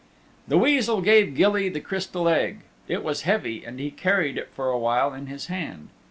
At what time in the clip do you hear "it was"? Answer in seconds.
2.87-3.21